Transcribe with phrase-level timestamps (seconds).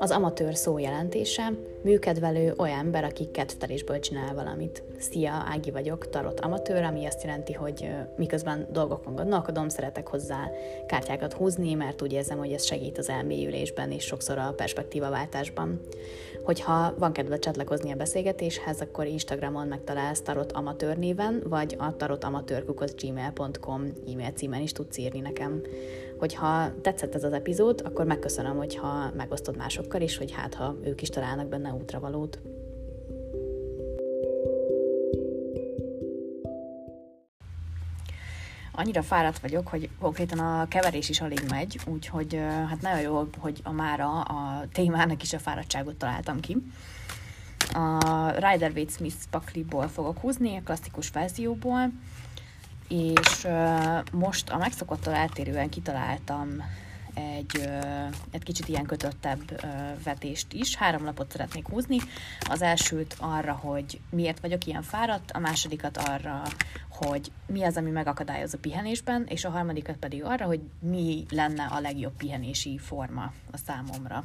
[0.00, 1.52] Az amatőr szó jelentése,
[1.82, 4.82] műkedvelő olyan ember, aki kedvtelésből csinál valamit.
[4.98, 10.50] Szia, Ági vagyok, tarot amatőr, ami azt jelenti, hogy miközben dolgokon gondolkodom, szeretek hozzá
[10.86, 15.80] kártyákat húzni, mert úgy érzem, hogy ez segít az elmélyülésben és sokszor a perspektívaváltásban.
[16.44, 23.92] Hogyha van kedve csatlakozni a beszélgetéshez, akkor Instagramon megtalálsz tarot amatőr néven, vagy a tarotamatőr.gmail.com
[24.12, 25.62] e-mail címen is tudsz írni nekem.
[26.18, 31.02] Hogyha tetszett ez az epizód, akkor megköszönöm, hogyha megosztod másokkal is, hogy hát ha ők
[31.02, 32.40] is találnak benne útravalót.
[38.72, 42.34] Annyira fáradt vagyok, hogy konkrétan a keverés is alig megy, úgyhogy
[42.68, 46.56] hát nagyon jó, hogy a mára a témának is a fáradtságot találtam ki.
[47.72, 51.90] A Rider Waite Smith pakliból fogok húzni, a klasszikus verzióból,
[52.88, 53.46] és
[54.12, 56.62] most a megszokottól eltérően kitaláltam
[57.14, 57.68] egy,
[58.30, 59.60] egy kicsit ilyen kötöttebb
[60.04, 60.76] vetést is.
[60.76, 61.98] Három lapot szeretnék húzni.
[62.40, 66.42] Az elsőt arra, hogy miért vagyok ilyen fáradt, a másodikat arra,
[66.88, 71.64] hogy mi az, ami megakadályoz a pihenésben, és a harmadikat pedig arra, hogy mi lenne
[71.64, 74.24] a legjobb pihenési forma a számomra.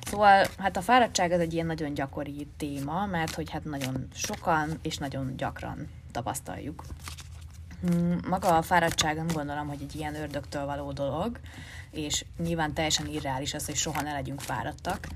[0.00, 4.78] Szóval hát a fáradtság az egy ilyen nagyon gyakori téma, mert hogy hát nagyon sokan
[4.82, 6.84] és nagyon gyakran tapasztaljuk.
[7.80, 11.40] Hmm, maga a fáradtság nem gondolom, hogy egy ilyen ördögtől való dolog,
[11.90, 15.06] és nyilván teljesen irreális az, hogy soha ne legyünk fáradtak,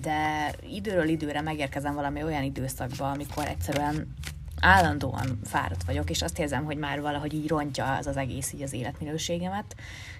[0.00, 4.14] de időről időre megérkezem valami olyan időszakba, amikor egyszerűen
[4.60, 8.62] állandóan fáradt vagyok, és azt érzem, hogy már valahogy így rontja az az egész így
[8.62, 9.76] az életminőségemet,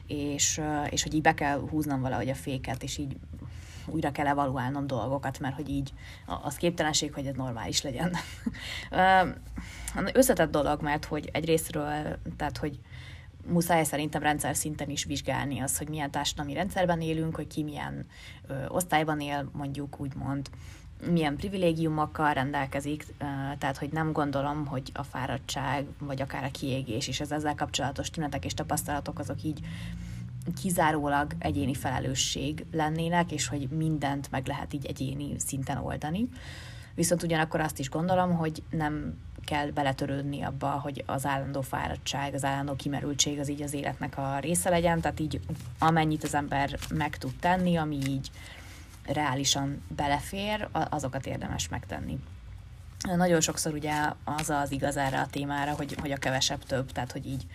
[0.06, 3.16] és, és hogy így be kell húznom valahogy a féket, és így
[3.92, 5.92] újra kell evaluálnom dolgokat, mert hogy így
[6.42, 8.16] az képtelenség, hogy ez normális legyen.
[10.12, 12.78] Összetett dolog, mert hogy egyrésztről, tehát hogy
[13.46, 18.06] muszáj szerintem rendszer szinten is vizsgálni az, hogy milyen társadalmi rendszerben élünk, hogy ki milyen
[18.46, 20.50] ö, osztályban él, mondjuk úgymond,
[21.06, 23.06] milyen privilégiumokkal rendelkezik,
[23.58, 28.10] tehát hogy nem gondolom, hogy a fáradtság, vagy akár a kiégés és az ezzel kapcsolatos
[28.10, 29.60] tünetek és tapasztalatok azok így
[30.60, 36.28] kizárólag egyéni felelősség lennének, és hogy mindent meg lehet így egyéni szinten oldani.
[36.94, 42.44] Viszont ugyanakkor azt is gondolom, hogy nem kell beletörődni abba, hogy az állandó fáradtság, az
[42.44, 45.40] állandó kimerültség az így az életnek a része legyen, tehát így
[45.78, 48.30] amennyit az ember meg tud tenni, ami így
[49.06, 52.18] reálisan belefér, azokat érdemes megtenni.
[53.16, 53.92] Nagyon sokszor ugye
[54.24, 57.46] az az igaz erre a témára, hogy, hogy a kevesebb több, tehát hogy így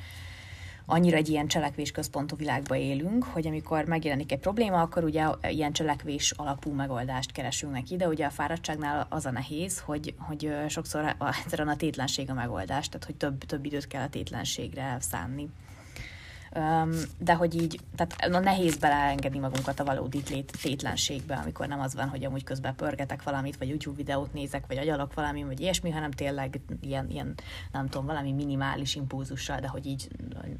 [0.85, 6.31] annyira egy ilyen cselekvésközpontú világba élünk, hogy amikor megjelenik egy probléma, akkor ugye ilyen cselekvés
[6.31, 11.67] alapú megoldást keresünk neki, de ugye a fáradtságnál az a nehéz, hogy, hogy sokszor egyszerűen
[11.67, 15.49] a tétlenség a megoldás, tehát hogy több, több időt kell a tétlenségre szánni
[17.17, 20.23] de hogy így, tehát na, nehéz beleengedni magunkat a valódi
[20.61, 24.77] tétlenségbe, amikor nem az van, hogy amúgy közben pörgetek valamit, vagy YouTube videót nézek, vagy
[24.77, 27.33] agyalok valami, vagy ilyesmi, hanem tényleg ilyen, ilyen
[27.71, 30.07] nem tudom, valami minimális impulzussal, de hogy így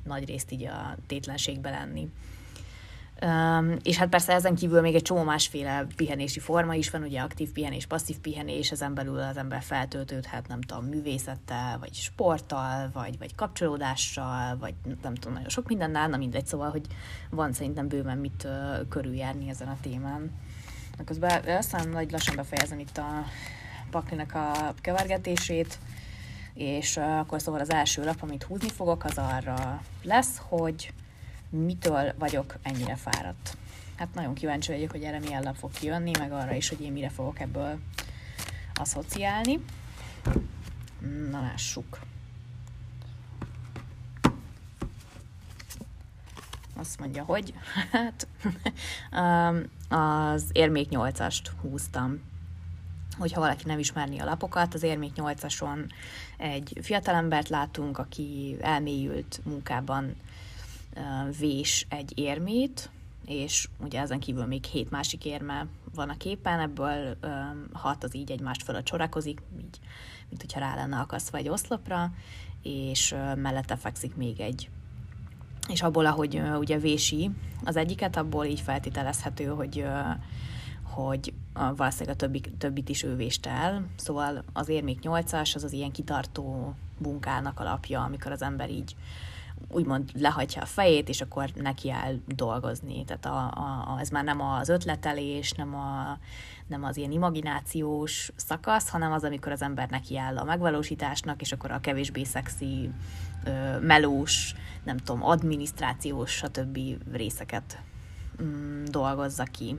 [0.04, 2.10] nagy részt így a tétlenségbe lenni.
[3.22, 7.22] Um, és hát persze ezen kívül még egy csomó másféle pihenési forma is van, ugye
[7.22, 13.18] aktív pihenés, passzív pihenés, ezen belül az ember feltöltődhet, nem tudom, művészettel, vagy sporttal, vagy,
[13.18, 16.86] vagy kapcsolódással, vagy nem tudom, nagyon sok mindennel, na mindegy, szóval, hogy
[17.30, 20.32] van szerintem bőven mit uh, körüljárni ezen a témán.
[20.98, 23.24] Na közben aztán nagy lassan befejezem itt a
[23.92, 25.80] paklinak a kevergetését,
[26.54, 30.94] és uh, akkor szóval az első lap, amit húzni fogok, az arra lesz, hogy
[31.50, 33.58] mitől vagyok ennyire fáradt.
[33.96, 36.92] Hát nagyon kíváncsi vagyok, hogy erre milyen lap fog kijönni, meg arra is, hogy én
[36.92, 37.80] mire fogok ebből
[38.74, 39.60] asszociálni.
[41.30, 42.00] Na lássuk.
[46.78, 47.54] Azt mondja, hogy
[47.92, 48.28] hát
[49.12, 49.64] um,
[50.00, 52.22] az érmék 8-ast húztam.
[53.18, 55.90] Hogyha valaki nem ismerni a lapokat, az érmék 8-ason
[56.38, 60.16] egy fiatalembert látunk, aki elmélyült munkában
[61.40, 62.90] vés egy érmét,
[63.26, 67.18] és ugye ezen kívül még hét másik érme van a képen, ebből
[67.74, 69.80] hat az így egymást fölött sorakozik, így,
[70.30, 72.12] mint hogyha rá lenne akasztva egy oszlopra,
[72.62, 74.70] és mellette fekszik még egy.
[75.70, 77.32] És abból, ahogy ugye vési
[77.64, 79.86] az egyiket, abból így feltételezhető, hogy
[80.84, 83.86] hogy valószínűleg a többi, többit is ő véste el.
[83.96, 88.96] Szóval az érmék 8-as, az az ilyen kitartó munkának alapja, amikor az ember így
[89.70, 93.04] úgymond lehagyja a fejét, és akkor neki áll dolgozni.
[93.06, 93.46] Tehát a,
[93.94, 96.18] a, ez már nem az ötletelés, nem, a,
[96.68, 101.52] nem az ilyen imaginációs szakasz, hanem az, amikor az ember neki áll a megvalósításnak, és
[101.52, 102.90] akkor a kevésbé szexi,
[103.82, 106.80] melós, nem tudom, adminisztrációs, stb.
[107.12, 107.80] részeket
[108.44, 109.78] mm, dolgozza ki.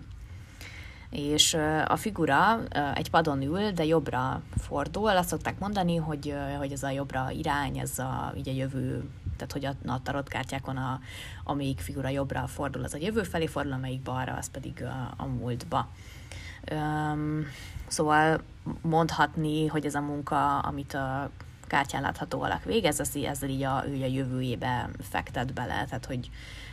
[1.10, 1.54] és
[1.86, 2.60] a figura
[2.94, 5.16] egy padon ül, de jobbra fordul.
[5.16, 9.52] Azt szokták mondani, hogy, hogy ez a jobbra irány, ez a, így a jövő, tehát
[9.52, 11.00] hogy a, a tarotkártyákon a,
[11.44, 15.26] amelyik figura jobbra fordul, az a jövő felé fordul, amelyik balra, az pedig a, a
[15.26, 15.88] múltba.
[16.72, 17.46] Um,
[17.86, 18.40] szóval
[18.80, 21.30] mondhatni, hogy ez a munka, amit a
[21.66, 26.30] kártyán látható alak végez, az, ezzel így a, ő a jövőjébe fektet bele, tehát hogy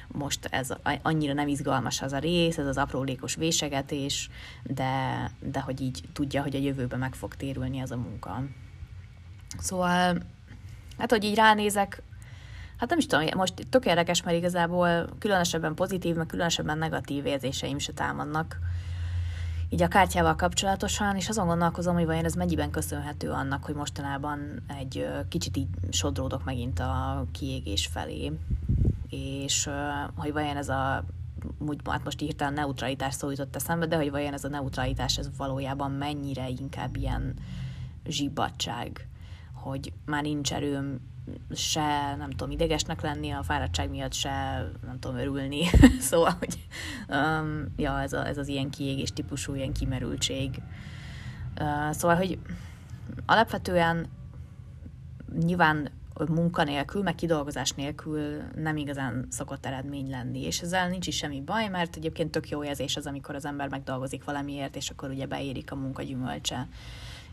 [0.07, 0.69] most ez
[1.01, 4.30] annyira nem izgalmas az a rész, ez az aprólékos vésegetés,
[4.63, 8.44] de, de hogy így tudja, hogy a jövőben meg fog térülni ez a munka.
[9.59, 10.18] Szóval,
[10.98, 12.01] hát hogy így ránézek,
[12.83, 17.77] hát nem is tudom, most tök érdekes, mert igazából különösebben pozitív, meg különösebben negatív érzéseim
[17.77, 18.59] se támadnak.
[19.69, 24.63] Így a kártyával kapcsolatosan, és azon gondolkozom, hogy vajon ez mennyiben köszönhető annak, hogy mostanában
[24.80, 28.31] egy kicsit így sodródok megint a kiégés felé,
[29.09, 29.69] és
[30.15, 31.03] hogy vajon ez a
[31.59, 35.30] úgy, hát most írtál neutralitás szó jutott eszembe, de hogy vajon ez a neutralitás ez
[35.38, 37.33] valójában mennyire inkább ilyen
[38.06, 39.07] zsibbadság,
[39.53, 41.12] hogy már nincs erőm
[41.55, 44.29] se, nem tudom, idegesnek lenni a fáradtság miatt, se,
[44.85, 45.65] nem tudom, örülni.
[46.09, 46.67] szóval, hogy
[47.09, 50.61] um, ja, ez, a, ez az ilyen kiégés típusú, ilyen kimerültség.
[51.59, 52.39] Uh, szóval, hogy
[53.25, 54.07] alapvetően
[55.45, 55.91] nyilván
[56.29, 61.67] munkanélkül, meg kidolgozás nélkül nem igazán szokott eredmény lenni, és ezzel nincs is semmi baj,
[61.67, 65.71] mert egyébként tök jó érzés az, amikor az ember megdolgozik valamiért, és akkor ugye beérik
[65.71, 66.67] a munka gyümölcse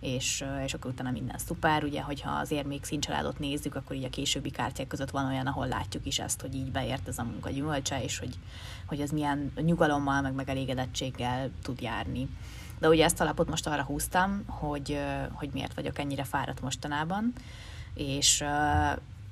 [0.01, 4.11] és, és akkor utána minden szuper, ugye, hogyha az érmék színcsaládot nézzük, akkor így a
[4.11, 7.51] későbbi kártyák között van olyan, ahol látjuk is ezt, hogy így beért ez a munka
[7.51, 8.39] gyümölcse, és hogy,
[8.87, 12.29] hogy ez milyen nyugalommal, meg megelégedettséggel tud járni.
[12.79, 15.01] De ugye ezt a lapot most arra húztam, hogy,
[15.33, 17.33] hogy miért vagyok ennyire fáradt mostanában,
[17.95, 18.45] és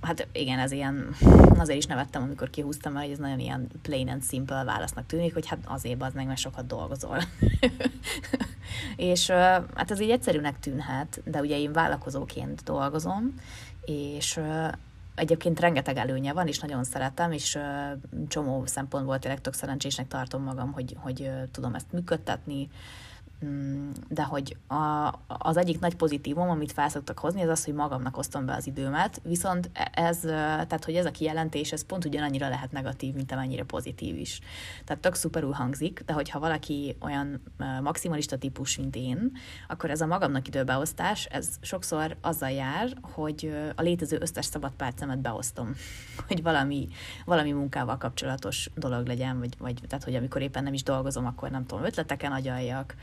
[0.01, 1.15] hát igen, ez ilyen,
[1.57, 5.47] azért is nevettem, amikor kihúztam, mert ez nagyon ilyen plain and simple válasznak tűnik, hogy
[5.47, 7.19] hát azért az meg, mert sokat dolgozol.
[8.97, 9.31] és
[9.75, 13.35] hát ez így egyszerűnek tűnhet, de ugye én vállalkozóként dolgozom,
[13.85, 14.41] és
[15.15, 17.59] egyébként rengeteg előnye van, és nagyon szeretem, és
[18.29, 22.69] csomó szempontból tényleg tök szerencsésnek tartom magam, hogy, hogy tudom ezt működtetni,
[24.09, 28.17] de hogy a, az egyik nagy pozitívum, amit fel szoktak hozni, az az, hogy magamnak
[28.17, 32.73] osztom be az időmet, viszont ez, tehát hogy ez a kijelentés, ez pont ugyanannyira lehet
[32.73, 34.41] negatív, mint amennyire pozitív is.
[34.85, 37.43] Tehát tök szuperül hangzik, de hogyha valaki olyan
[37.83, 39.33] maximalista típus, mint én,
[39.69, 45.19] akkor ez a magamnak időbeosztás, ez sokszor azzal jár, hogy a létező összes szabad percemet
[45.19, 45.75] beosztom,
[46.29, 46.89] hogy valami,
[47.25, 51.51] valami munkával kapcsolatos dolog legyen, vagy, vagy tehát, hogy amikor éppen nem is dolgozom, akkor
[51.51, 52.97] nem tudom, ötleteken agyaljak,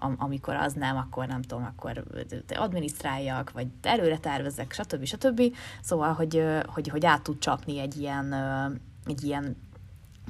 [0.00, 2.04] am- amikor az nem, akkor nem tudom, akkor
[2.48, 5.04] adminisztráljak, vagy előre tervezek, stb.
[5.04, 5.42] stb.
[5.82, 8.34] Szóval, hogy, hogy, hogy át tud csapni egy ilyen,
[9.06, 9.56] egy ilyen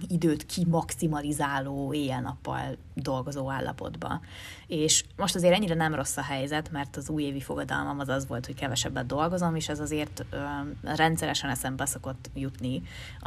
[0.08, 4.20] időt kimaximalizáló, éjjel-nappal dolgozó állapotba.
[4.67, 8.47] És most azért ennyire nem rossz a helyzet, mert az újévi fogadalmam az az volt,
[8.47, 10.37] hogy kevesebbet dolgozom, és ez azért ö,
[10.82, 12.82] rendszeresen eszembe szokott jutni,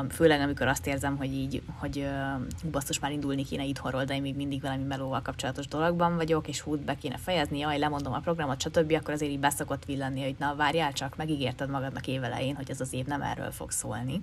[0.09, 4.21] főleg amikor azt érzem, hogy így, hogy ö, basszus már indulni kéne itthonról, de én
[4.21, 8.19] még mindig valami melóval kapcsolatos dologban vagyok, és hút be kéne fejezni, jaj, lemondom a
[8.19, 12.69] programot, stb., akkor azért így beszokott villanni, hogy na várjál csak, megígérted magadnak évelején, hogy
[12.69, 14.21] ez az év nem erről fog szólni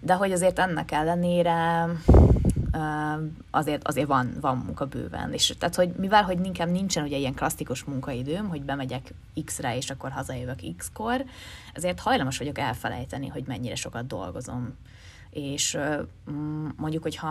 [0.00, 1.88] de hogy azért ennek ellenére
[3.50, 5.32] azért, azért van, van munka bőven.
[5.32, 9.14] És tehát, hogy mivel, hogy nekem nincsen ugye ilyen klasszikus munkaidőm, hogy bemegyek
[9.44, 11.24] X-re, és akkor hazajövök X-kor,
[11.72, 14.76] ezért hajlamos vagyok elfelejteni, hogy mennyire sokat dolgozom.
[15.30, 15.78] És
[16.76, 17.28] mondjuk, hogyha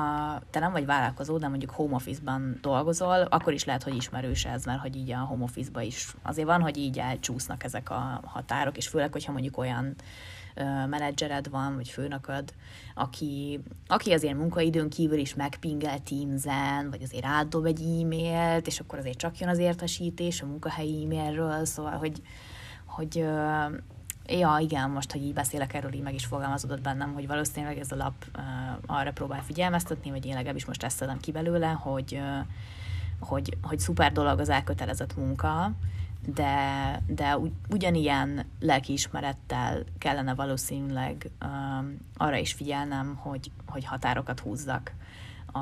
[0.49, 4.65] te nem vagy vállalkozó, de mondjuk home office-ban dolgozol, akkor is lehet, hogy ismerős ez,
[4.65, 8.77] mert hogy így a home office-ba is azért van, hogy így elcsúsznak ezek a határok,
[8.77, 9.95] és főleg, hogyha mondjuk olyan
[10.89, 12.53] menedzsered van, vagy főnököd,
[12.95, 18.99] aki, aki azért munkaidőn kívül is megpingel Teams-en, vagy azért átdob egy e-mailt, és akkor
[18.99, 22.21] azért csak jön az értesítés a munkahelyi e-mailről, szóval, hogy,
[22.85, 23.25] hogy
[24.27, 27.91] ja, igen, most, hogy így beszélek erről, így meg is fogalmazódott bennem, hogy valószínűleg ez
[27.91, 28.25] a lap
[28.85, 32.21] arra próbál figyelmeztetni, vagy én legalábbis most ezt szedem ki belőle, hogy,
[33.19, 35.71] hogy, hogy szuper dolog az elkötelezett munka,
[36.25, 37.37] de, de
[37.69, 44.93] ugyanilyen lelkiismerettel kellene valószínűleg um, arra is figyelnem, hogy, hogy határokat húzzak
[45.51, 45.59] a,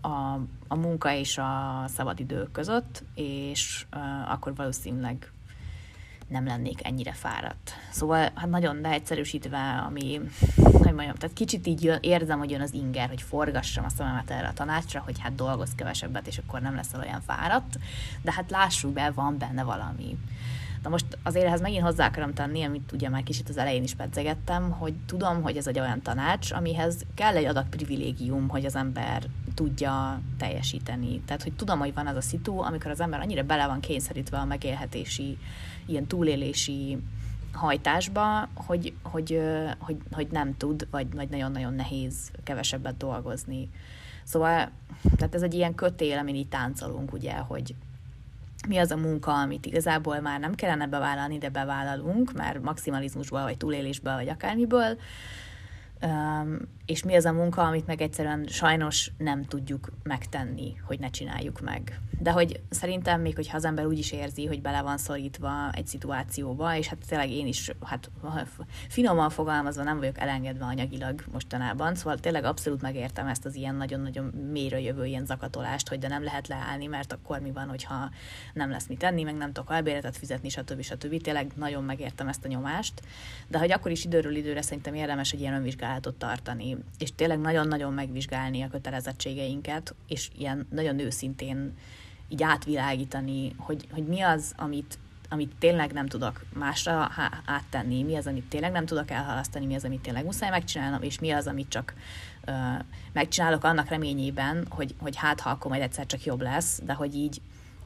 [0.00, 5.32] a, a munka és a szabadidő között, és uh, akkor valószínűleg
[6.28, 7.72] nem lennék ennyire fáradt.
[7.90, 10.20] Szóval hát nagyon leegyszerűsítve, ami,
[10.56, 14.30] hogy mondjam, tehát kicsit így jön, érzem, hogy jön az inger, hogy forgassam a szememet
[14.30, 17.78] erre a tanácsra, hogy hát dolgoz kevesebbet, és akkor nem leszel olyan fáradt,
[18.22, 20.18] de hát lássuk be, van benne valami.
[20.82, 23.94] Na most azért ehhez megint hozzá akarom tenni, amit ugye már kicsit az elején is
[23.94, 28.76] pedzegettem, hogy tudom, hogy ez egy olyan tanács, amihez kell egy adag privilégium, hogy az
[28.76, 29.22] ember
[29.54, 31.20] tudja teljesíteni.
[31.20, 34.38] Tehát, hogy tudom, hogy van az a szitu, amikor az ember annyira bele van kényszerítve
[34.38, 35.38] a megélhetési,
[35.86, 36.98] ilyen túlélési
[37.52, 39.40] hajtásba, hogy, hogy,
[39.78, 43.70] hogy, hogy nem tud, vagy, vagy nagyon-nagyon nehéz kevesebbet dolgozni.
[44.24, 44.70] Szóval,
[45.16, 47.74] tehát ez egy ilyen kötél, amin így táncolunk, ugye, hogy
[48.68, 53.56] mi az a munka, amit igazából már nem kellene bevállalni, de bevállalunk, mert maximalizmusból, vagy
[53.56, 54.98] túlélésből, vagy akármiből,
[56.86, 61.60] és mi az a munka, amit meg egyszerűen sajnos nem tudjuk megtenni, hogy ne csináljuk
[61.60, 62.00] meg.
[62.18, 65.86] De hogy szerintem még, hogyha az ember úgy is érzi, hogy bele van szorítva egy
[65.86, 68.10] szituációba, és hát tényleg én is, hát
[68.88, 74.24] finoman fogalmazva nem vagyok elengedve anyagilag mostanában, szóval tényleg abszolút megértem ezt az ilyen nagyon-nagyon
[74.24, 78.10] mélyre jövő ilyen zakatolást, hogy de nem lehet leállni, mert akkor mi van, hogyha
[78.52, 80.82] nem lesz mit tenni, meg nem tudok albéletet fizetni, stb.
[80.82, 81.20] stb.
[81.22, 83.02] Tényleg nagyon megértem ezt a nyomást,
[83.48, 87.92] de hogy akkor is időről időre szerintem érdemes egy ilyen önvizsgálatot tartani, és tényleg nagyon-nagyon
[87.92, 91.74] megvizsgálni a kötelezettségeinket, és ilyen nagyon őszintén
[92.28, 97.10] így átvilágítani, hogy, hogy mi az, amit, amit tényleg nem tudok másra
[97.44, 101.18] áttenni, mi az, amit tényleg nem tudok elhalasztani, mi az, amit tényleg muszáj megcsinálnom, és
[101.18, 101.94] mi az, amit csak
[102.46, 102.54] uh,
[103.12, 107.14] megcsinálok annak reményében, hogy, hogy hát ha akkor majd egyszer csak jobb lesz, de hogy
[107.14, 107.40] így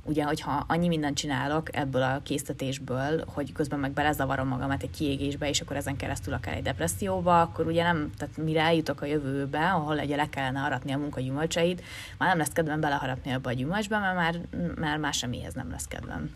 [0.04, 5.48] ugye, hogyha annyi mindent csinálok ebből a késztetésből, hogy közben meg belezavarom magamat egy kiégésbe,
[5.48, 9.70] és akkor ezen keresztül akár egy depresszióba, akkor ugye nem, tehát mire eljutok a jövőbe,
[9.70, 11.82] ahol ugye le kellene aratni a munka gyümölcseit,
[12.18, 14.40] már nem lesz kedvem beleharapni abba a gyümölcsbe, mert már,
[14.76, 16.30] már más semmihez nem lesz kedvem.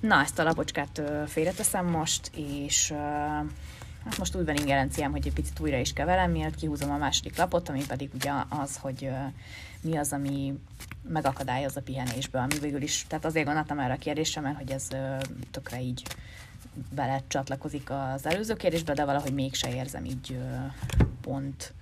[0.00, 2.94] Na, ezt a lapocskát félreteszem most, és
[4.04, 7.36] hát most úgy van ingerenciám, hogy egy picit újra is keverem, miért kihúzom a második
[7.36, 9.10] lapot, ami pedig ugye az, hogy
[9.80, 10.58] mi az, ami
[11.08, 14.88] megakadályoz a pihenésből, ami végül is, tehát azért gondoltam erre a kérdésre, mert hogy ez
[15.50, 16.02] tökre így
[16.94, 20.38] bele csatlakozik az előző kérdésbe, de valahogy mégse érzem így
[21.20, 21.72] pont,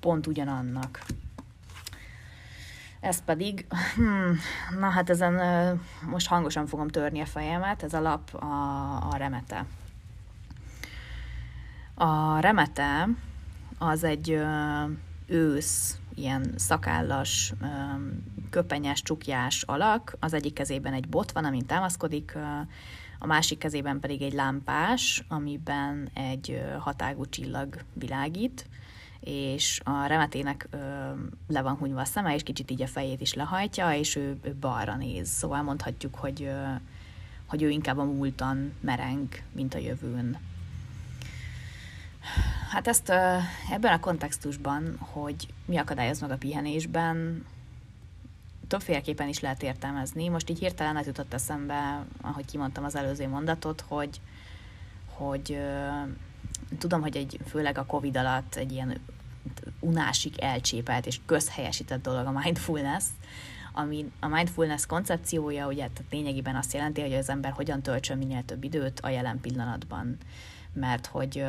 [0.00, 1.04] pont ugyanannak.
[3.00, 4.38] Ez pedig, hmm,
[4.78, 5.34] na hát ezen
[6.08, 9.66] most hangosan fogom törni a fejemet, ez a lap a, a remete.
[12.02, 13.08] A remete
[13.78, 14.40] az egy
[15.26, 17.52] ősz ilyen szakállas,
[18.50, 22.36] köpenyes, csukjás alak, az egyik kezében egy bot van, amin támaszkodik,
[23.18, 28.68] a másik kezében pedig egy lámpás, amiben egy hatágú csillag világít,
[29.20, 30.76] és a remetének ö,
[31.48, 34.56] le van hunyva a szeme, és kicsit így a fejét is lehajtja, és ő, ő
[34.60, 35.28] balra néz.
[35.28, 36.50] Szóval mondhatjuk, hogy,
[37.46, 40.38] hogy ő inkább a múltan mereng, mint a jövőn.
[42.70, 43.10] Hát ezt
[43.70, 47.44] ebben a kontextusban, hogy mi akadályoz meg a pihenésben,
[48.68, 50.28] többféleképpen is lehet értelmezni.
[50.28, 54.20] Most így hirtelen ez jutott eszembe, ahogy kimondtam az előző mondatot, hogy,
[55.06, 55.58] hogy
[56.78, 59.00] tudom, hogy egy főleg a Covid alatt egy ilyen
[59.80, 63.04] unásig elcsépelt és közhelyesített dolog a mindfulness,
[63.72, 68.44] ami a mindfulness koncepciója ugye tehát lényegében azt jelenti, hogy az ember hogyan töltsön minél
[68.44, 70.16] több időt a jelen pillanatban.
[70.72, 71.44] Mert hogy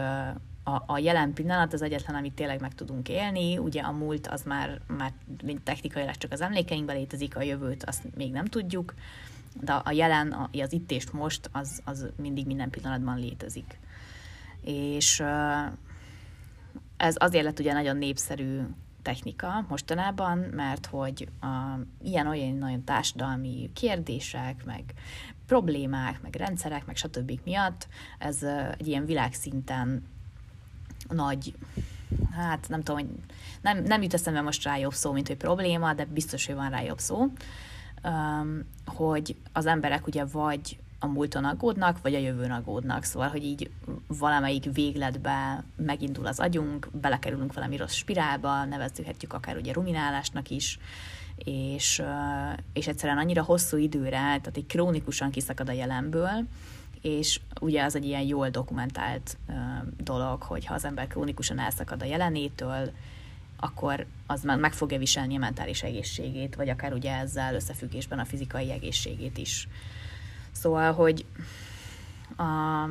[0.63, 4.43] a, a jelen pillanat az egyetlen, amit tényleg meg tudunk élni, ugye a múlt az
[4.43, 5.13] már, már
[5.63, 8.93] technikailag csak az emlékeinkben létezik, a jövőt azt még nem tudjuk,
[9.61, 13.79] de a jelen, az itt és most, az, az mindig minden pillanatban létezik.
[14.61, 15.23] És
[16.97, 18.59] ez azért lett ugye nagyon népszerű
[19.01, 21.47] technika mostanában, mert hogy a,
[22.03, 24.83] ilyen olyan nagyon társadalmi kérdések, meg
[25.45, 27.39] problémák, meg rendszerek, meg stb.
[27.43, 27.87] miatt
[28.17, 28.43] ez
[28.77, 30.03] egy ilyen világszinten
[31.13, 31.53] nagy,
[32.31, 33.07] hát nem tudom,
[33.61, 36.69] nem, nem jut eszembe most rá jobb szó, mint hogy probléma, de biztos, hogy van
[36.69, 37.31] rá jobb szó,
[38.85, 43.03] hogy az emberek ugye vagy a múlton aggódnak, vagy a jövőn aggódnak.
[43.03, 43.69] Szóval, hogy így
[44.07, 50.79] valamelyik végletbe megindul az agyunk, belekerülünk valami rossz spirálba, nevezhetjük akár ugye ruminálásnak is,
[51.35, 52.03] és,
[52.73, 56.47] és egyszerűen annyira hosszú időre, tehát egy krónikusan kiszakad a jelenből,
[57.01, 59.55] és ugye az egy ilyen jól dokumentált uh,
[60.03, 62.91] dolog, hogy ha az ember krónikusan elszakad a jelenétől,
[63.61, 68.71] akkor az meg fogja viselni a mentális egészségét, vagy akár ugye ezzel összefüggésben a fizikai
[68.71, 69.67] egészségét is.
[70.51, 71.25] Szóval, hogy
[72.35, 72.83] a,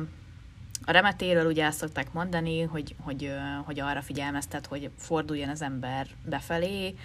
[0.85, 6.07] a remetéről ugye azt szokták mondani, hogy, hogy, hogy arra figyelmeztet, hogy forduljon az ember
[6.25, 6.95] befelé,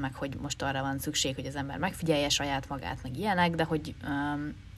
[0.00, 3.64] meg hogy most arra van szükség, hogy az ember megfigyelje saját magát, meg ilyenek, de
[3.64, 3.94] hogy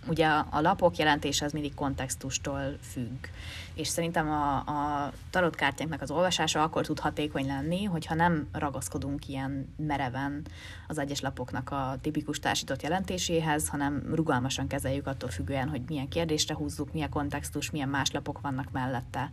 [0.06, 3.26] ugye a, lapok jelentése az mindig kontextustól függ.
[3.74, 9.74] És szerintem a, a tarotkártyáknak az olvasása akkor tud hatékony lenni, hogyha nem ragaszkodunk ilyen
[9.76, 10.46] mereven
[10.88, 16.54] az egyes lapoknak a tipikus társított jelentéséhez, hanem rugalmasan kezeljük attól függően, hogy milyen kérdésre
[16.54, 19.30] húzzuk, milyen kontextus, milyen más lapok vannak mellette.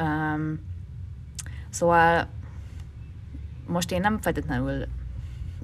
[0.00, 0.60] Um,
[1.70, 2.28] szóval
[3.66, 4.86] most én nem feltétlenül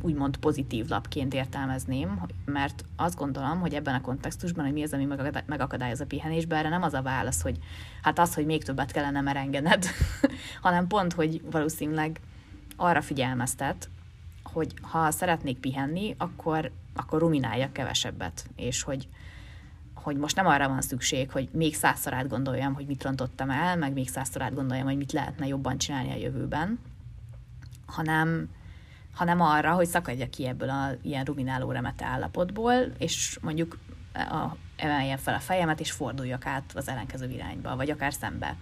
[0.02, 5.08] úgymond pozitív lapként értelmezném, mert azt gondolom, hogy ebben a kontextusban, hogy mi az, ami
[5.46, 7.58] megakadályoz a pihenésben, erre nem az a válasz, hogy
[8.02, 9.86] hát az, hogy még többet kellene merengened,
[10.62, 12.20] hanem pont, hogy valószínűleg
[12.76, 13.88] arra figyelmeztet,
[14.42, 19.08] hogy ha szeretnék pihenni, akkor, akkor rumináljak kevesebbet, és hogy,
[19.94, 23.92] hogy most nem arra van szükség, hogy még százszor átgondoljam, hogy mit rontottam el, meg
[23.92, 26.78] még százszor átgondoljam, hogy mit lehetne jobban csinálni a jövőben,
[27.86, 28.48] hanem,
[29.14, 33.78] hanem arra, hogy szakadja ki ebből a ilyen rumináló remete állapotból, és mondjuk
[34.12, 38.56] a, emeljen fel a fejemet, és forduljak át az ellenkező irányba, vagy akár szembe,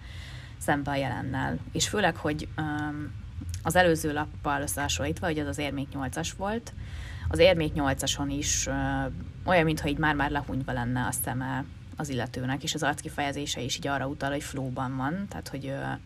[0.57, 1.57] szembe a jelennel.
[1.71, 3.11] És főleg, hogy um,
[3.63, 6.73] az előző lappal összehasonlítva, hogy az az érmék 8-as volt,
[7.27, 8.75] az érmék 8-ason is uh,
[9.45, 13.87] olyan, mintha így már-már lehunyva lenne a szeme az illetőnek, és az arckifejezése is így
[13.87, 15.99] arra utal, hogy flóban van, tehát hogy uh,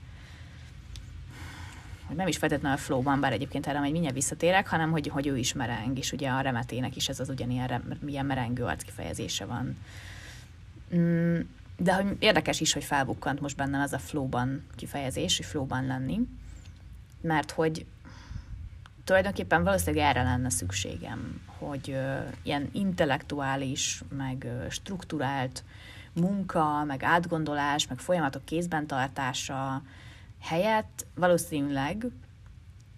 [2.16, 5.38] nem is feltétlenül a flow-ban, bár egyébként erre majd mindjárt visszatérek, hanem hogy, hogy ő
[5.38, 9.78] is mereng, és ugye a remetének is ez az ugyanilyen milyen merengő arc kifejezése van.
[10.96, 11.40] Mm,
[11.78, 16.20] de hogy érdekes is, hogy felbukkant most bennem ez a flow-ban kifejezés, hogy flow-ban lenni,
[17.22, 17.86] mert hogy
[19.04, 21.98] tulajdonképpen valószínűleg erre lenne szükségem, hogy
[22.44, 25.64] ilyen intellektuális, meg strukturált
[26.14, 29.82] munka, meg átgondolás, meg folyamatok kézben tartása,
[30.40, 32.06] helyett valószínűleg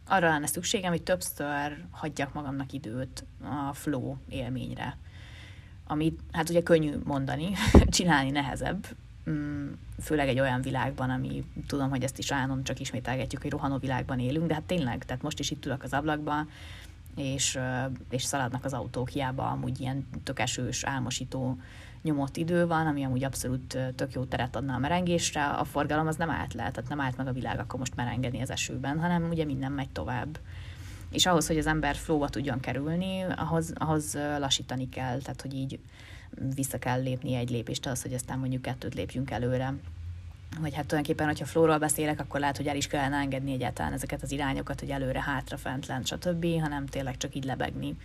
[0.07, 3.25] arra lenne szükségem, hogy többször hagyjak magamnak időt
[3.69, 4.97] a flow élményre.
[5.87, 7.51] Ami hát ugye könnyű mondani,
[7.89, 8.87] csinálni nehezebb,
[9.29, 13.77] mm, főleg egy olyan világban, ami tudom, hogy ezt is állandóan csak ismételgetjük, hogy rohanó
[13.77, 16.49] világban élünk, de hát tényleg, tehát most is itt ülök az ablakban,
[17.15, 17.59] és,
[18.09, 21.59] és szaladnak az autók, hiába amúgy ilyen tökesős, álmosító
[22.03, 26.15] nyomott idő van, ami amúgy abszolút tök jó teret adna a merengésre, a forgalom az
[26.15, 29.29] nem állt le, tehát nem állt meg a világ akkor most merengeni az esőben, hanem
[29.29, 30.39] ugye minden megy tovább.
[31.11, 35.79] És ahhoz, hogy az ember flóba tudjon kerülni, ahhoz, ahhoz lassítani kell, tehát hogy így
[36.55, 39.73] vissza kell lépni egy lépést az, hogy aztán mondjuk kettőt lépjünk előre.
[40.59, 44.21] Vagy hát tulajdonképpen, hogyha flóról beszélek, akkor lehet, hogy el is kellene engedni egyáltalán ezeket
[44.21, 47.97] az irányokat, hogy előre, hátra, fent, lent, stb., hanem tényleg csak így lebegni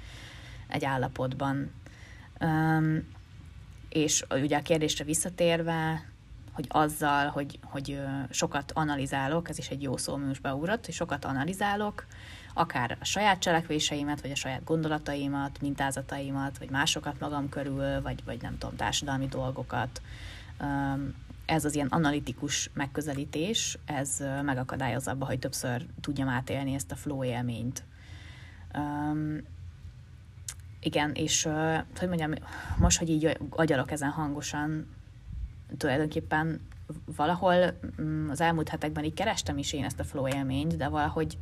[0.68, 1.70] egy állapotban.
[2.40, 3.06] Um,
[3.94, 6.08] és ugye a kérdésre visszatérve,
[6.52, 11.24] hogy azzal, hogy, hogy sokat analizálok, ez is egy jó szó, most beugrott, hogy sokat
[11.24, 12.06] analizálok,
[12.54, 18.42] akár a saját cselekvéseimet, vagy a saját gondolataimat, mintázataimat, vagy másokat magam körül, vagy, vagy
[18.42, 20.02] nem tudom, társadalmi dolgokat.
[21.46, 27.24] Ez az ilyen analitikus megközelítés, ez megakadályoz abba, hogy többször tudjam átélni ezt a flow
[27.24, 27.84] élményt
[30.84, 31.48] igen, és
[31.98, 32.32] hogy mondjam,
[32.78, 34.86] most, hogy így agyalok ezen hangosan,
[35.76, 36.60] tulajdonképpen
[37.16, 41.38] valahol mm, az elmúlt hetekben így kerestem is én ezt a flow élményt, de valahogy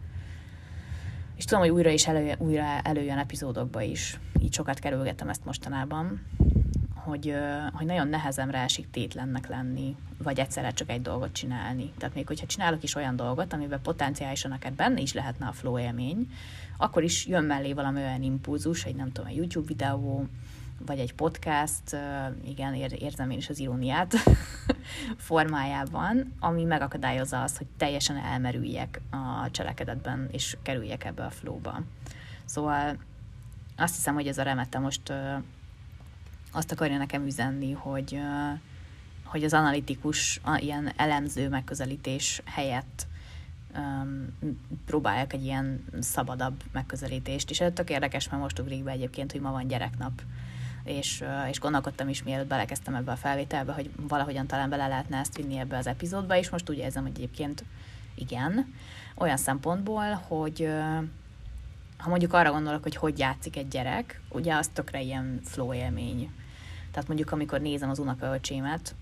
[1.36, 4.20] és tudom, hogy újra és elő, újra előjön epizódokba is.
[4.40, 6.20] Így sokat kerülgetem ezt mostanában,
[7.04, 7.34] hogy,
[7.72, 11.92] hogy nagyon nehezemre esik tétlennek lenni, vagy egyszerre csak egy dolgot csinálni.
[11.98, 15.78] Tehát még hogyha csinálok is olyan dolgot, amiben potenciálisan akár benne is lehetne a flow
[15.78, 16.30] élmény,
[16.76, 20.26] akkor is jön mellé valami olyan impulzus, egy nem tudom, egy YouTube videó,
[20.86, 21.96] vagy egy podcast,
[22.44, 24.14] igen, érzem én is az iróniát
[25.16, 31.82] formájában, ami megakadályozza azt, hogy teljesen elmerüljek a cselekedetben, és kerüljek ebbe a flowba.
[32.44, 32.96] Szóval
[33.76, 35.12] azt hiszem, hogy ez a remete most
[36.52, 38.18] azt akarja nekem üzenni, hogy,
[39.24, 43.06] hogy az analitikus, ilyen elemző megközelítés helyett
[44.86, 49.40] próbálják egy ilyen szabadabb megközelítést, és ez tök érdekes, mert most ugrik be egyébként, hogy
[49.40, 50.22] ma van gyereknap,
[50.84, 55.36] és, és gondolkodtam is, mielőtt belekezdtem ebbe a felvételbe, hogy valahogyan talán bele lehetne ezt
[55.36, 57.64] vinni ebbe az epizódba, és most úgy érzem, hogy egyébként
[58.14, 58.74] igen,
[59.14, 60.68] olyan szempontból, hogy
[61.96, 66.30] ha mondjuk arra gondolok, hogy hogy játszik egy gyerek, ugye az tökre ilyen flow élmény.
[66.92, 68.94] Tehát mondjuk, amikor nézem az unokaöcsémet,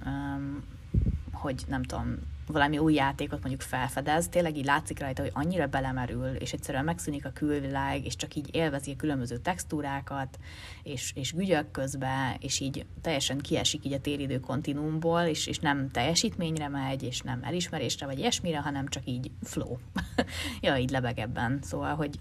[1.33, 6.27] hogy nem tudom, valami új játékot mondjuk felfedez, tényleg így látszik rajta, hogy annyira belemerül,
[6.27, 10.39] és egyszerűen megszűnik a külvilág, és csak így élvezi a különböző textúrákat,
[10.83, 15.91] és, és gügyök közben, és így teljesen kiesik így a téridő kontinuumból, és, és nem
[15.91, 19.77] teljesítményre megy, és nem elismerésre, vagy ilyesmire, hanem csak így flow.
[20.61, 21.59] ja, így lebeg ebben.
[21.63, 22.19] Szóval, hogy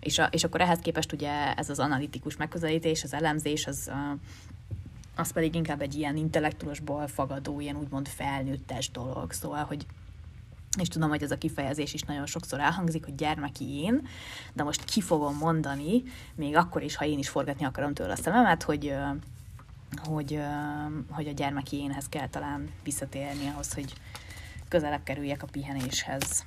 [0.00, 3.90] és, a, és akkor ehhez képest ugye ez az analitikus megközelítés, az elemzés, az,
[5.20, 9.32] az pedig inkább egy ilyen intellektusból fagadó, ilyen úgymond felnőttes dolog.
[9.32, 9.86] Szóval, hogy
[10.78, 14.06] és tudom, hogy ez a kifejezés is nagyon sokszor elhangzik, hogy gyermeki én,
[14.52, 16.02] de most ki fogom mondani,
[16.34, 18.94] még akkor is, ha én is forgatni akarom tőle a szememet, hogy,
[20.02, 20.40] hogy,
[21.10, 23.92] hogy a gyermeki énhez kell talán visszatérni ahhoz, hogy
[24.68, 26.44] közelebb kerüljek a pihenéshez.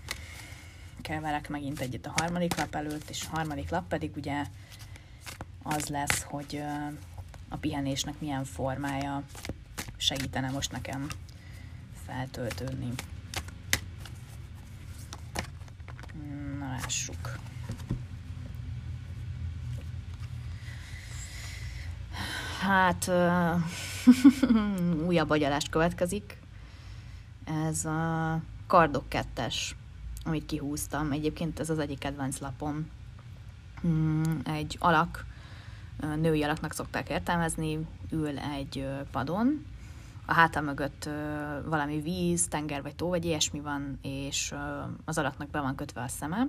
[1.02, 4.46] Keverek megint egyet a harmadik lap előtt, és a harmadik lap pedig ugye
[5.64, 6.64] az lesz, hogy
[7.54, 9.24] a pihenésnek milyen formája
[9.98, 11.08] segítene most nekem
[12.06, 12.90] feltöltődni.
[16.60, 17.38] Na, lássuk.
[22.60, 23.12] Hát,
[25.08, 26.38] újabb agyalást következik.
[27.68, 29.76] Ez a Kardok kettes,
[30.24, 31.12] amit kihúztam.
[31.12, 32.90] Egyébként ez az egyik kedvenc lapom.
[33.82, 35.26] Hmm, egy alak,
[36.16, 39.66] női alaknak szokták értelmezni, ül egy padon,
[40.26, 41.10] a háta mögött
[41.66, 44.54] valami víz, tenger vagy tó, vagy ilyesmi van, és
[45.06, 46.48] az alaknak be van kötve a szeme,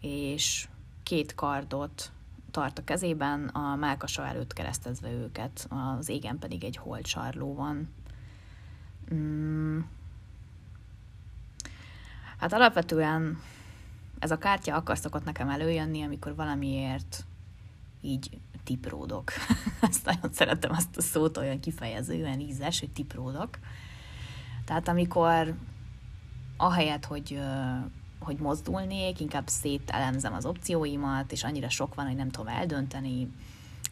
[0.00, 0.68] és
[1.02, 2.10] két kardot
[2.50, 7.88] tart a kezében, a melkasa előtt keresztezve őket, az égen pedig egy holcsarló van.
[9.14, 9.80] Mm.
[12.38, 13.40] Hát alapvetően
[14.18, 17.24] ez a kártya akkor szokott nekem előjönni, amikor valamiért
[18.04, 19.32] így tipródok.
[19.90, 23.58] Ezt nagyon szeretem azt a szót, olyan kifejezően ízes, hogy tipródok.
[24.64, 25.54] Tehát amikor
[26.56, 27.40] ahelyett, hogy,
[28.18, 33.32] hogy mozdulnék, inkább szételemzem az opcióimat, és annyira sok van, hogy nem tudom eldönteni,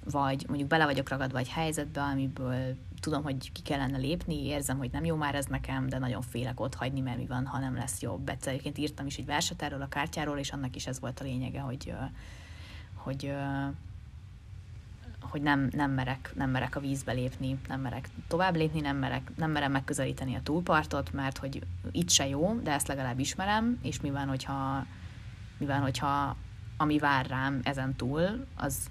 [0.04, 4.90] vagy mondjuk bele vagyok ragadva egy helyzetbe, amiből tudom, hogy ki kellene lépni, érzem, hogy
[4.90, 7.74] nem jó már ez nekem, de nagyon félek ott hagyni, mert mi van, ha nem
[7.74, 8.32] lesz jobb.
[8.44, 11.60] Egyébként írtam is egy verset erről a kártyáról, és annak is ez volt a lényege,
[11.60, 11.94] hogy,
[12.94, 13.32] hogy
[15.32, 19.30] hogy nem, nem, merek, nem merek a vízbe lépni, nem merek tovább lépni, nem, merek,
[19.36, 24.00] nem merem megközelíteni a túlpartot, mert hogy itt se jó, de ezt legalább ismerem, és
[24.00, 24.86] mi van, hogyha,
[25.58, 26.36] mi van, hogyha
[26.76, 28.90] ami vár rám ezen túl, az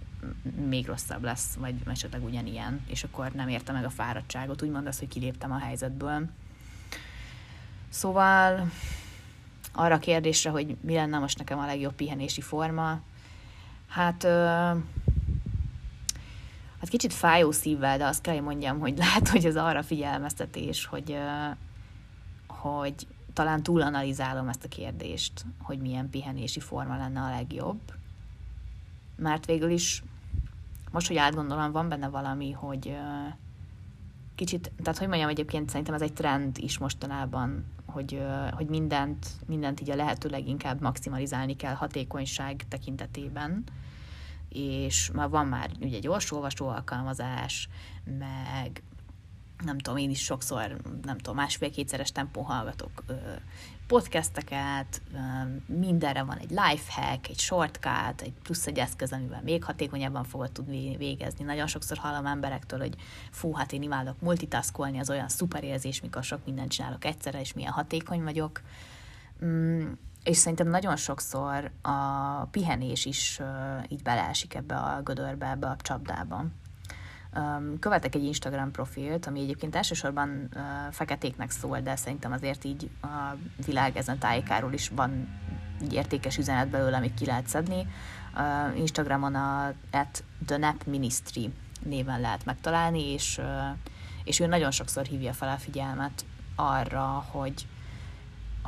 [0.68, 5.00] még rosszabb lesz, vagy esetleg ugyanilyen, és akkor nem érte meg a fáradtságot, úgymond az,
[5.00, 6.30] hogy kiléptem a helyzetből.
[7.90, 8.72] Szóval
[9.74, 13.02] arra a kérdésre, hogy mi lenne most nekem a legjobb pihenési forma,
[13.88, 14.28] hát
[16.82, 20.86] hát kicsit fájó szívvel, de azt kell, hogy mondjam, hogy lehet, hogy ez arra figyelmeztetés,
[20.86, 21.18] hogy,
[22.48, 27.80] hogy talán túlanalizálom ezt a kérdést, hogy milyen pihenési forma lenne a legjobb.
[29.16, 30.04] Mert végül is,
[30.92, 32.98] most, hogy átgondolom, van benne valami, hogy
[34.36, 39.82] kicsit, tehát hogy mondjam, egyébként szerintem ez egy trend is mostanában, hogy, hogy mindent, mindent
[39.82, 43.64] így a lehető leginkább maximalizálni kell hatékonyság tekintetében,
[44.54, 47.70] és már van már ugye gyors olvasó alkalmazás,
[48.20, 48.84] meg
[49.64, 53.04] nem tudom, én is sokszor, nem tudom, másfél-kétszeres tempó hallgatok
[53.88, 55.02] podcasteket,
[55.66, 60.98] mindenre van egy lifehack, egy shortcut, egy plusz egy eszköz, amivel még hatékonyabban fogod tudni
[60.98, 61.44] végezni.
[61.44, 62.96] Nagyon sokszor hallom emberektől, hogy
[63.32, 67.54] fú, hát én imádok multitaskolni, az olyan szuper érzés, mikor sok mindent csinálok egyszerre, és
[67.54, 68.62] milyen hatékony vagyok.
[69.46, 69.92] Mm,
[70.24, 73.40] és szerintem nagyon sokszor a pihenés is
[73.88, 76.46] így beleesik ebbe a gödörbe, ebbe a csapdába.
[77.80, 80.50] Követek egy Instagram profilt, ami egyébként elsősorban
[80.92, 85.40] feketéknek szól, de szerintem azért így a világ ezen tájékáról is van
[85.84, 87.88] így értékes üzenet belőle, amit ki lehet szedni.
[88.76, 91.54] Instagramon a at The Nap Ministry
[91.84, 93.42] néven lehet megtalálni, és,
[94.24, 97.68] és ő nagyon sokszor hívja fel a figyelmet arra, hogy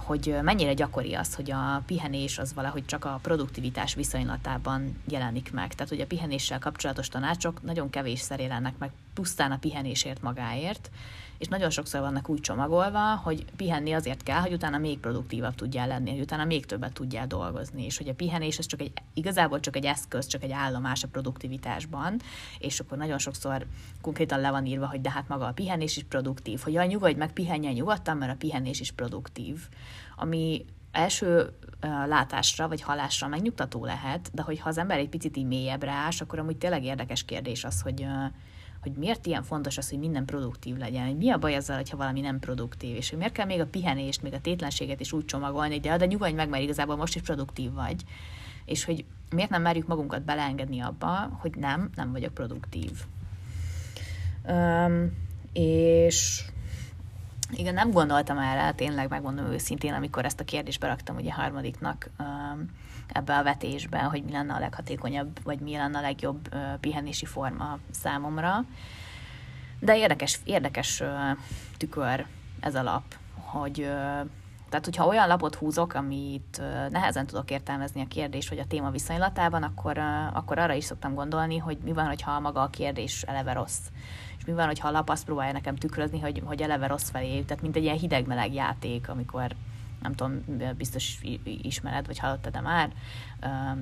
[0.03, 5.73] hogy mennyire gyakori az, hogy a pihenés az valahogy csak a produktivitás viszonylatában jelenik meg.
[5.73, 10.89] Tehát, hogy a pihenéssel kapcsolatos tanácsok nagyon kevés jelennek meg pusztán a pihenésért magáért,
[11.37, 15.87] és nagyon sokszor vannak úgy csomagolva, hogy pihenni azért kell, hogy utána még produktívabb tudjál
[15.87, 19.59] lenni, hogy utána még többet tudjál dolgozni, és hogy a pihenés az csak egy, igazából
[19.59, 22.21] csak egy eszköz, csak egy állomás a produktivitásban,
[22.59, 23.65] és akkor nagyon sokszor
[24.01, 27.17] konkrétan le van írva, hogy de hát maga a pihenés is produktív, hogy jaj, nyugodj
[27.17, 29.59] meg, pihenjen nyugodtan, mert a pihenés is produktív,
[30.15, 31.53] ami első
[32.05, 36.39] látásra vagy halásra megnyugtató lehet, de hogyha az ember egy picit így mélyebbre ás, akkor
[36.39, 38.05] amúgy tényleg érdekes kérdés az, hogy
[38.83, 41.97] hogy miért ilyen fontos az, hogy minden produktív legyen, hogy mi a baj azzal, hogyha
[41.97, 45.25] valami nem produktív, és hogy miért kell még a pihenést, még a tétlenséget is úgy
[45.25, 48.03] csomagolni, de, de nyugodj meg, mert igazából most is produktív vagy,
[48.65, 52.91] és hogy miért nem merjük magunkat beleengedni abba, hogy nem, nem vagyok produktív.
[54.47, 55.17] Um,
[55.53, 56.45] és
[57.51, 62.69] igen, nem gondoltam erre, tényleg megmondom őszintén, amikor ezt a kérdést beraktam ugye harmadiknak um,
[63.07, 67.79] ebbe a vetésbe, hogy mi lenne a leghatékonyabb, vagy mi lenne a legjobb pihenési forma
[67.91, 68.65] számomra.
[69.79, 71.03] De érdekes, érdekes
[71.77, 72.25] tükör
[72.59, 73.87] ez a lap, hogy
[74.73, 79.63] tehát, hogyha olyan lapot húzok, amit nehezen tudok értelmezni a kérdés vagy a téma viszonylatában,
[79.63, 79.97] akkor,
[80.33, 83.79] akkor arra is szoktam gondolni, hogy mi van, hogyha maga a kérdés eleve rossz.
[84.37, 87.41] És mi van, hogyha a lap azt próbálja nekem tükrözni, hogy, hogy eleve rossz felé,
[87.41, 89.55] tehát mint egy ilyen hideg-meleg játék, amikor
[90.03, 90.43] nem tudom,
[90.77, 91.19] biztos
[91.61, 92.91] ismered, vagy hallottad de már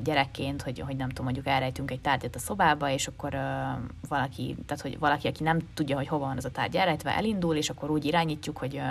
[0.04, 3.32] gyerekként, hogy, hogy nem tudom, mondjuk elrejtünk egy tárgyat a szobába, és akkor
[4.10, 7.56] valaki, tehát hogy valaki, aki nem tudja, hogy hova van az a tárgy elrejtve, elindul,
[7.56, 8.82] és akkor úgy irányítjuk, hogy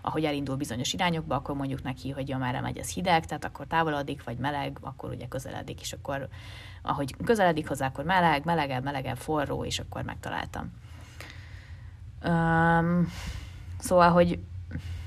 [0.00, 3.66] ahogy elindul bizonyos irányokba, akkor mondjuk neki, hogy ja, már megy ez hideg, tehát akkor
[3.66, 6.28] távolodik, vagy meleg, akkor ugye közeledik, és akkor
[6.82, 10.72] ahogy közeledik hozzá, akkor meleg, melegebb, melegebb, forró, és akkor megtaláltam.
[12.24, 13.08] Um,
[13.78, 14.38] szóval, hogy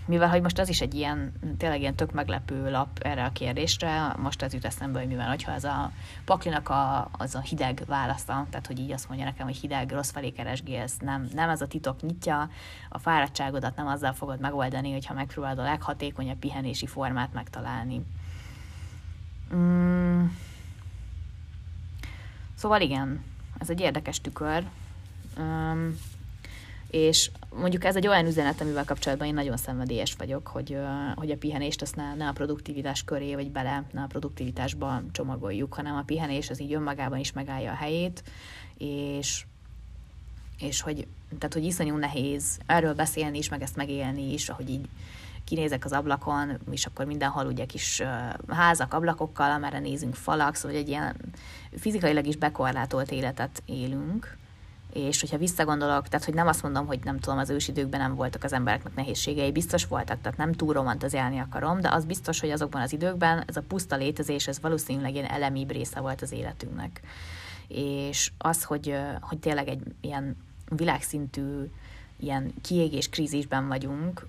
[0.07, 4.13] mivel hogy most az is egy ilyen, tényleg ilyen tök meglepő lap erre a kérdésre,
[4.17, 5.91] most ez jut eszembe, hogy mivel, hogyha ez a
[6.25, 10.11] paklinak a, az a hideg válasza, tehát hogy így azt mondja nekem, hogy hideg, rossz
[10.11, 12.49] felé keresgélsz, nem, nem ez a titok nyitja,
[12.89, 18.05] a fáradtságodat nem azzal fogod megoldani, hogyha megpróbálod a leghatékonyabb pihenési formát megtalálni.
[19.55, 20.25] Mm.
[22.55, 23.23] Szóval igen,
[23.57, 24.63] ez egy érdekes tükör.
[25.37, 25.97] Um,
[26.91, 30.77] és mondjuk ez egy olyan üzenet, amivel kapcsolatban én nagyon szenvedélyes vagyok, hogy,
[31.15, 35.73] hogy a pihenést azt ne, ne a produktivitás köré, vagy bele, ne a produktivitásba csomagoljuk,
[35.73, 38.23] hanem a pihenés az így önmagában is megállja a helyét,
[38.77, 39.45] és,
[40.59, 44.87] és hogy, tehát, hogy iszonyú nehéz erről beszélni is, meg ezt megélni is, ahogy így
[45.43, 48.03] kinézek az ablakon, és akkor mindenhol ugye kis
[48.47, 51.15] házak, ablakokkal, amerre nézünk falak, szóval egy ilyen
[51.77, 54.37] fizikailag is bekorlátolt életet élünk,
[54.93, 58.43] és hogyha visszagondolok, tehát hogy nem azt mondom, hogy nem tudom, az ősidőkben nem voltak
[58.43, 62.81] az embereknek nehézségei, biztos voltak, tehát nem túl romantizálni akarom, de az biztos, hogy azokban
[62.81, 67.01] az időkben ez a puszta létezés, ez valószínűleg ilyen elemibb része volt az életünknek.
[67.67, 70.35] És az, hogy, hogy tényleg egy ilyen
[70.69, 71.69] világszintű
[72.19, 74.27] ilyen kiégés krízisben vagyunk,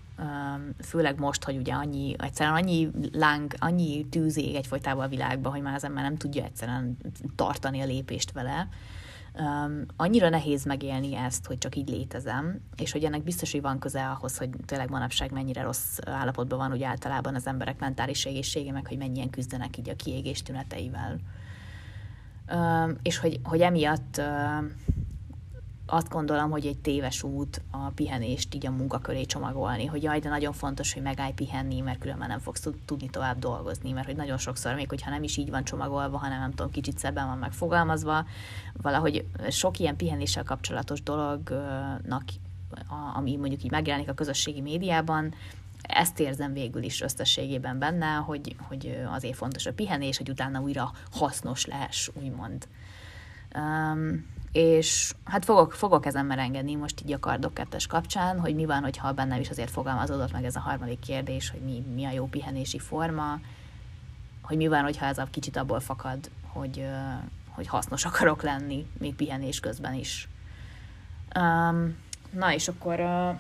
[0.81, 5.63] főleg most, hogy ugye annyi, egyszerűen annyi láng, annyi tűz ég egyfolytában a világban, hogy
[5.63, 6.99] már az ember nem tudja egyszerűen
[7.37, 8.69] tartani a lépést vele,
[9.39, 13.79] um, annyira nehéz megélni ezt, hogy csak így létezem, és hogy ennek biztos, hogy van
[13.79, 18.73] köze ahhoz, hogy tényleg manapság mennyire rossz állapotban van úgy általában az emberek mentális egészsége,
[18.73, 21.19] meg hogy mennyien küzdenek így a kiégés tüneteivel.
[22.53, 24.65] Um, és hogy, hogy emiatt uh,
[25.91, 30.29] azt gondolom, hogy egy téves út a pihenést így a munkaköré csomagolni, hogy jaj, de
[30.29, 34.39] nagyon fontos, hogy megállj pihenni, mert különben nem fogsz tudni tovább dolgozni, mert hogy nagyon
[34.39, 38.27] sokszor, még hogyha nem is így van csomagolva, hanem nem tudom, kicsit szebben van megfogalmazva,
[38.83, 42.23] valahogy sok ilyen pihenéssel kapcsolatos dolognak,
[43.15, 45.35] ami mondjuk így megjelenik a közösségi médiában,
[45.83, 50.93] ezt érzem végül is összességében benne, hogy, hogy azért fontos a pihenés, hogy utána újra
[51.11, 52.69] hasznos lehess, úgymond.
[53.55, 58.65] Um, és hát fogok, fogok ezen merengedni most így a kardok kettes kapcsán, hogy mi
[58.65, 62.11] van, hogyha bennem is azért fogalmazódott meg ez a harmadik kérdés, hogy mi, mi a
[62.11, 63.41] jó pihenési forma,
[64.43, 66.87] hogy mi van, hogyha ez a kicsit abból fakad, hogy,
[67.49, 70.29] hogy hasznos akarok lenni, még pihenés közben is.
[71.37, 71.97] Um,
[72.31, 73.39] na és akkor uh,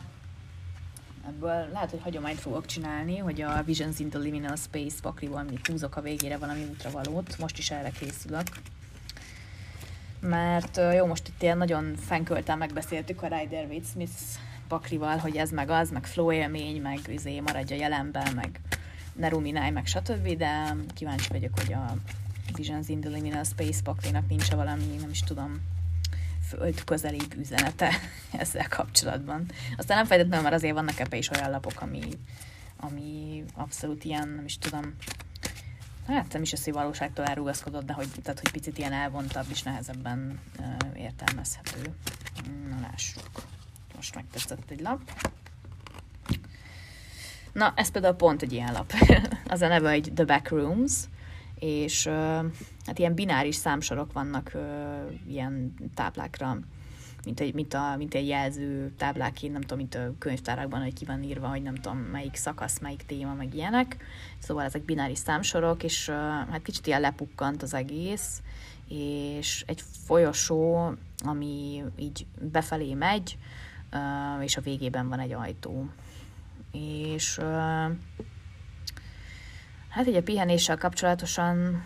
[1.26, 5.66] ebből lehet, hogy hagyományt fogok csinálni, hogy a Visions in the Liminal Space pakliból mindig
[5.66, 8.46] húzok a végére valami útravalót, most is erre készülök
[10.20, 14.12] mert jó, most itt ilyen nagyon fenkölten megbeszéltük a Rider Waite Smith
[14.68, 18.60] paklival, hogy ez meg az, meg flow élmény, meg üzé maradja jelenben, meg
[19.12, 21.96] ne ruminálj, meg stb., de kíváncsi vagyok, hogy a
[22.56, 25.60] Visions in the Liminal Space paklinak nincs valami, nem is tudom,
[26.48, 27.90] föld közelibb üzenete
[28.42, 29.46] ezzel kapcsolatban.
[29.76, 32.00] Aztán nem feltétlenül, mert azért vannak ebbe is olyan lapok, ami,
[32.76, 34.94] ami abszolút ilyen, nem is tudom,
[36.14, 39.62] hát nem is az, hogy valóságtól elrugaszkodott, de hogy, tehát, hogy picit ilyen elvontabb és
[39.62, 41.94] nehezebben uh, értelmezhető.
[42.70, 43.30] Na lássuk.
[43.96, 45.00] Most megtetszett egy lap.
[47.52, 48.92] Na, ez például pont egy ilyen lap.
[49.46, 50.92] az a neve egy The Backrooms,
[51.58, 52.14] és uh,
[52.86, 54.62] hát ilyen bináris számsorok vannak uh,
[55.26, 56.58] ilyen táblákra
[57.28, 61.04] mint egy, mint, a, mint egy jelző tábláként, nem tudom, mint a könyvtárakban, hogy ki
[61.04, 63.96] van írva, hogy nem tudom, melyik szakasz, melyik téma, meg ilyenek.
[64.38, 66.08] Szóval ezek bináris számsorok, és
[66.50, 68.42] hát kicsit ilyen lepukkant az egész,
[68.88, 70.92] és egy folyosó,
[71.24, 73.38] ami így befelé megy,
[74.40, 75.88] és a végében van egy ajtó.
[76.72, 77.38] És
[79.88, 81.82] hát egy a pihenéssel kapcsolatosan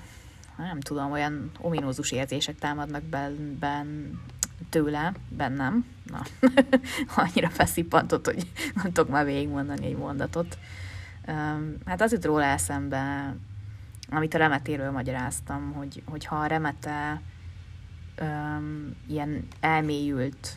[0.56, 3.58] nem tudom, olyan ominózus érzések támadnak ben,
[4.70, 6.22] tőle, bennem, na,
[7.22, 8.50] annyira feszippantott, hogy
[8.82, 10.58] nem tudok már végigmondani egy mondatot.
[11.84, 13.34] Hát az jut róla eszembe,
[14.10, 17.20] amit a remetéről magyaráztam, hogy, hogyha a remete
[18.20, 20.56] um, ilyen elmélyült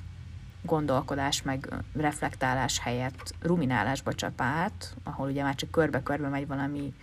[0.62, 6.94] gondolkodás meg reflektálás helyett ruminálásba csap át, ahol ugye már csak körbe-körbe megy valami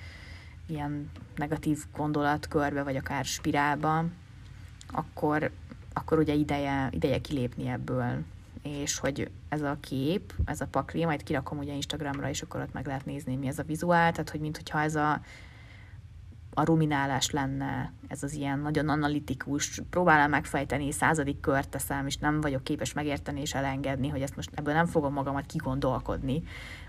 [0.66, 4.04] ilyen negatív gondolat körbe, vagy akár spirálba,
[4.90, 5.50] akkor,
[5.94, 8.22] akkor ugye ideje, ideje kilépni ebből.
[8.62, 12.72] És hogy ez a kép, ez a pakli, majd kirakom ugye Instagramra, és akkor ott
[12.72, 15.20] meg lehet nézni, mi ez a vizuál, tehát hogy mintha ez a
[16.55, 22.40] a ruminálás lenne, ez az ilyen nagyon analitikus, próbálom megfejteni, századik kört teszem, és nem
[22.40, 26.42] vagyok képes megérteni és elengedni, hogy ezt most ebből nem fogom magamat kigondolkodni.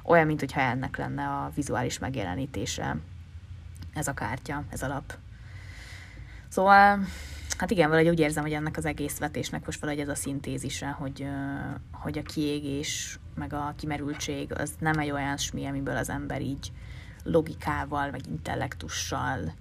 [0.04, 2.98] Olyan, mint hogyha ennek lenne a vizuális megjelenítése.
[3.94, 5.18] Ez a kártya, ez a lap.
[6.48, 7.00] Szóval,
[7.64, 10.88] hát igen, valahogy úgy érzem, hogy ennek az egész vetésnek most valahogy ez a szintézise,
[10.88, 11.28] hogy,
[11.92, 16.72] hogy a kiégés, meg a kimerültség, az nem egy olyan smi, amiből az ember így
[17.24, 19.54] logikával, meg intellektussal,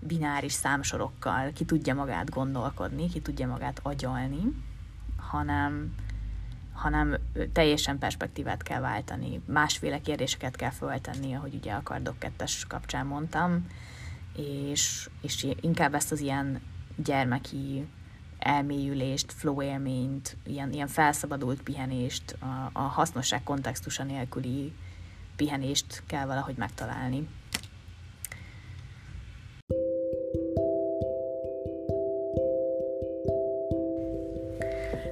[0.00, 4.42] bináris számsorokkal ki tudja magát gondolkodni, ki tudja magát agyalni,
[5.16, 5.94] hanem,
[6.72, 7.16] hanem
[7.52, 13.66] teljesen perspektívát kell váltani, másféle kérdéseket kell föltenni, ahogy ugye a Kardok 2 kapcsán mondtam,
[14.36, 16.60] és, és inkább ezt az ilyen
[16.96, 17.86] gyermeki
[18.38, 24.72] elmélyülést, flow élményt, ilyen, ilyen felszabadult pihenést, a, a hasznosság kontextusa nélküli
[25.36, 27.28] pihenést kell valahogy megtalálni.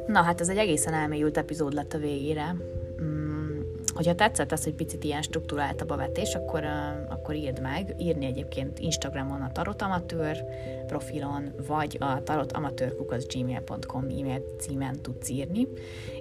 [0.06, 2.56] Na hát ez egy egészen elmélyült epizód lett a végére.
[3.02, 3.60] Mm,
[3.94, 6.64] hogyha tetszett az, hogy picit ilyen struktúráltabb a vetés, akkor,
[7.08, 7.94] akkor írd meg.
[7.98, 10.44] Írni egyébként Instagramon a Tarot Amatőr
[10.92, 15.66] profilon, vagy a tarotamatőrkukaszgmail.com e-mail címen tudsz írni,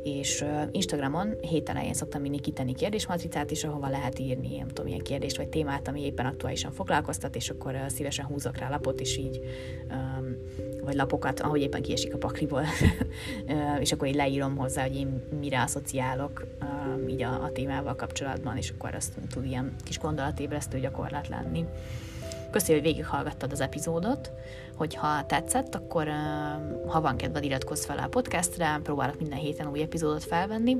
[0.04, 5.04] és Instagramon hét elején szoktam mindig kitenni kérdésmatricát is, ahova lehet írni, nem tudom, ilyen
[5.04, 9.42] kérdést vagy témát, ami éppen aktuálisan foglalkoztat, és akkor szívesen húzok rá lapot, és így
[10.84, 12.64] vagy lapokat, ahogy éppen kiesik a pakliból,
[13.80, 16.46] és akkor így leírom hozzá, hogy én mire asszociálok
[17.08, 21.66] így a, a témával kapcsolatban, és akkor azt tud ilyen kis gondolatébresztő gyakorlat lenni.
[22.52, 24.32] Köszi, hogy végighallgattad az epizódot,
[24.76, 26.08] hogyha tetszett, akkor
[26.88, 30.78] ha van kedved, iratkozz fel a podcastre, próbálok minden héten új epizódot felvenni,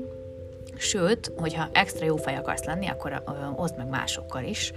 [0.76, 3.22] Sőt, hogyha extra jó fej akarsz lenni, akkor
[3.56, 4.72] oszd meg másokkal is,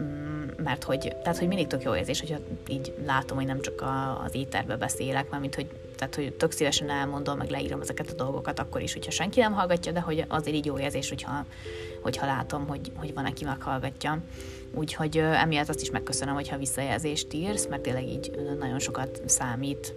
[0.00, 3.84] mm, mert hogy, tehát, hogy mindig tök jó érzés, hogyha így látom, hogy nem csak
[4.24, 8.14] az éterbe beszélek, mert mint hogy, tehát, hogy tök szívesen elmondom, meg leírom ezeket a
[8.14, 11.44] dolgokat akkor is, hogyha senki nem hallgatja, de hogy azért így jó érzés, hogyha,
[12.02, 14.18] hogyha látom, hogy, hogy van, aki meghallgatja.
[14.74, 19.94] Úgyhogy emiatt azt is megköszönöm, hogyha visszajelzést írsz, mert tényleg így nagyon sokat számít.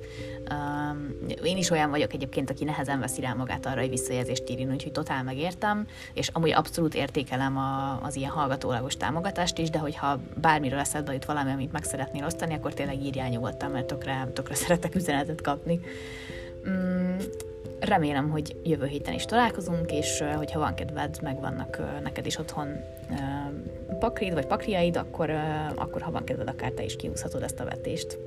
[1.44, 4.92] Én is olyan vagyok egyébként, aki nehezen veszi rá magát arra, hogy visszajelzést írni, úgyhogy
[4.92, 10.80] totál megértem, és amúgy abszolút értékelem a, az ilyen hallgatólagos támogatást is, de hogyha bármiről
[10.80, 14.96] eszedbe jut valami, amit meg szeretnél osztani, akkor tényleg írjál nyugodtan, mert tökre, tökre szeretek
[14.96, 15.80] üzenetet kapni.
[16.70, 17.18] Mm,
[17.80, 22.68] remélem, hogy jövő héten is találkozunk, és hogyha van kedved, megvannak neked is otthon
[24.00, 25.30] pakrid vagy pakriaid, akkor,
[25.76, 28.18] akkor ha van kedved, akár te is kihúzhatod ezt a vetést.